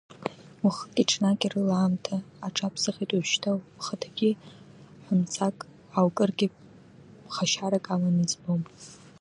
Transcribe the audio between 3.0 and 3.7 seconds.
уажәшьҭа